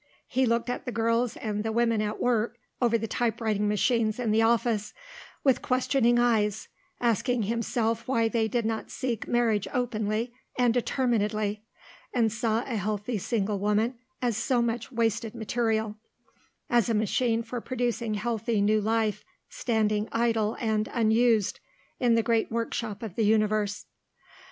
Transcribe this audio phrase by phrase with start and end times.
[0.27, 4.31] He looked at the girls and the women at work over the typewriting machines in
[4.31, 4.95] the office,
[5.43, 11.65] with questioning eyes, asking himself why they did not seek marriage openly and determinedly,
[12.15, 13.93] and saw a healthy single woman
[14.23, 15.97] as so much wasted material,
[16.67, 21.59] as a machine for producing healthy new life standing idle and unused
[21.99, 23.85] in the great workshop of the universe.